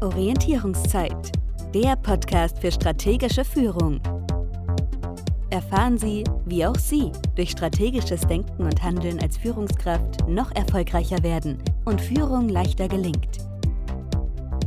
Orientierungszeit, 0.00 1.32
der 1.74 1.96
Podcast 1.96 2.60
für 2.60 2.70
strategische 2.70 3.44
Führung. 3.44 4.00
Erfahren 5.50 5.98
Sie, 5.98 6.22
wie 6.46 6.64
auch 6.64 6.76
Sie 6.76 7.10
durch 7.34 7.50
strategisches 7.50 8.20
Denken 8.20 8.62
und 8.62 8.80
Handeln 8.80 9.18
als 9.20 9.38
Führungskraft 9.38 10.28
noch 10.28 10.54
erfolgreicher 10.54 11.20
werden 11.24 11.58
und 11.84 12.00
Führung 12.00 12.48
leichter 12.48 12.86
gelingt. 12.86 13.38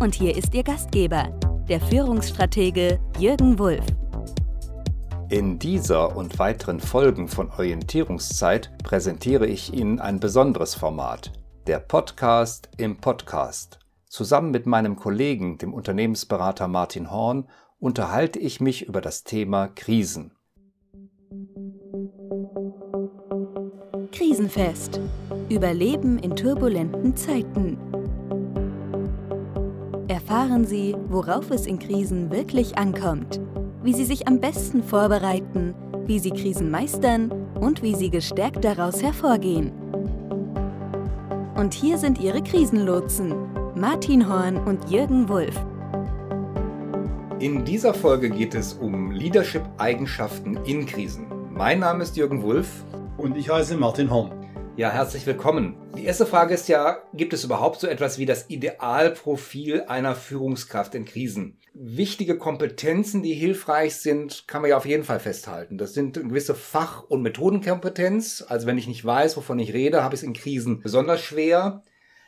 Und 0.02 0.16
hier 0.16 0.36
ist 0.36 0.54
Ihr 0.54 0.64
Gastgeber, 0.64 1.30
der 1.70 1.80
Führungsstratege 1.80 3.00
Jürgen 3.18 3.58
Wulff. 3.58 3.86
In 5.30 5.60
dieser 5.60 6.18
und 6.18 6.40
weiteren 6.40 6.82
Folgen 6.82 7.30
von 7.30 7.50
Orientierungszeit 7.52 8.70
präsentiere 8.84 9.48
ich 9.48 9.74
Ihnen 9.74 10.02
ein 10.02 10.20
besonderes 10.20 10.76
Format, 10.76 11.32
der 11.68 11.80
Podcast 11.80 12.68
im 12.76 12.98
Podcast. 12.98 13.80
Zusammen 14.12 14.52
mit 14.52 14.66
meinem 14.66 14.98
Kollegen, 14.98 15.58
dem 15.58 15.74
Unternehmensberater 15.74 16.68
Martin 16.68 17.12
Horn, 17.12 17.48
unterhalte 17.80 18.40
ich 18.40 18.60
mich 18.60 18.86
über 18.86 19.00
das 19.00 19.24
Thema 19.24 19.70
Krisen. 19.70 20.34
Krisenfest. 24.12 25.00
Überleben 25.48 26.20
in 26.20 26.36
turbulenten 26.36 27.16
Zeiten. 27.16 27.78
Erfahren 30.10 30.66
Sie, 30.66 30.94
worauf 31.08 31.50
es 31.50 31.66
in 31.66 31.80
Krisen 31.80 32.32
wirklich 32.32 32.78
ankommt, 32.78 33.40
wie 33.82 33.94
Sie 33.94 34.04
sich 34.04 34.28
am 34.28 34.42
besten 34.42 34.84
vorbereiten, 34.84 35.74
wie 36.06 36.20
Sie 36.20 36.32
Krisen 36.32 36.70
meistern 36.70 37.32
und 37.62 37.82
wie 37.82 37.96
Sie 37.96 38.10
gestärkt 38.10 38.66
daraus 38.66 39.02
hervorgehen. 39.02 39.72
Und 41.56 41.74
hier 41.74 41.98
sind 41.98 42.20
Ihre 42.20 42.44
Krisenlotsen, 42.44 43.61
Martin 43.82 44.30
Horn 44.30 44.58
und 44.58 44.92
Jürgen 44.92 45.28
Wulff. 45.28 45.60
In 47.40 47.66
dieser 47.66 47.96
Folge 47.96 48.30
geht 48.30 48.54
es 48.54 48.74
um 48.74 49.10
Leadership-Eigenschaften 49.10 50.60
in 50.66 50.86
Krisen. 50.86 51.26
Mein 51.50 51.80
Name 51.80 52.04
ist 52.04 52.16
Jürgen 52.16 52.44
Wulff. 52.44 52.86
Und 53.18 53.36
ich 53.36 53.50
heiße 53.50 53.76
Martin 53.78 54.12
Horn. 54.12 54.46
Ja, 54.78 54.92
herzlich 54.92 55.26
willkommen. 55.26 55.78
Die 55.98 56.06
erste 56.06 56.28
Frage 56.28 56.54
ist 56.54 56.68
ja, 56.68 57.00
gibt 57.16 57.34
es 57.34 57.44
überhaupt 57.44 57.80
so 57.80 57.88
etwas 57.88 58.20
wie 58.20 58.28
das 58.28 58.52
Idealprofil 58.52 59.86
einer 59.88 60.14
Führungskraft 60.14 60.94
in 60.94 61.06
Krisen? 61.06 61.58
Wichtige 61.74 62.38
Kompetenzen, 62.38 63.24
die 63.24 63.34
hilfreich 63.34 63.96
sind, 63.96 64.48
kann 64.48 64.62
man 64.62 64.70
ja 64.70 64.78
auf 64.78 64.86
jeden 64.86 65.06
Fall 65.06 65.20
festhalten. 65.20 65.80
Das 65.80 65.96
sind 65.96 66.20
eine 66.20 66.28
gewisse 66.28 66.54
Fach- 66.54 67.06
und 67.10 67.24
Methodenkompetenz. 67.24 68.46
Also 68.48 68.68
wenn 68.68 68.78
ich 68.78 68.88
nicht 68.88 69.04
weiß, 69.04 69.38
wovon 69.38 69.58
ich 69.58 69.74
rede, 69.74 70.04
habe 70.04 70.14
ich 70.14 70.22
es 70.22 70.28
in 70.28 70.34
Krisen 70.34 70.82
besonders 70.82 71.22
schwer. 71.22 71.82